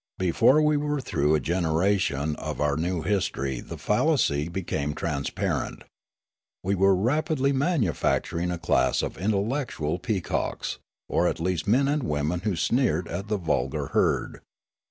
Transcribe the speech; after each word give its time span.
Before 0.17 0.63
we 0.63 0.77
were 0.77 0.99
through 0.99 1.35
a 1.35 1.39
generation 1.39 2.35
of 2.37 2.59
our 2.59 2.75
new 2.75 3.03
history 3.03 3.59
the 3.59 3.77
fallacy 3.77 4.49
became 4.49 4.95
transparent. 4.95 5.83
We 6.63 6.73
were 6.73 6.95
rapidly 6.95 7.51
manufacturing 7.51 8.49
a 8.49 8.57
class 8.57 9.03
of 9.03 9.19
intellectual 9.19 9.99
peacocks, 9.99 10.79
or 11.07 11.27
at 11.27 11.39
least 11.39 11.67
men 11.67 11.87
and 11.87 12.01
women 12.01 12.39
who 12.39 12.55
sneered 12.55 13.07
at 13.09 13.27
the 13.27 13.37
vulgar 13.37 13.89
herd. 13.89 14.41